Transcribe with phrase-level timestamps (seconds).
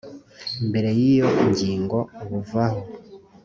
[0.67, 1.97] mbere cy iyi ngingo
[2.29, 2.81] buvaho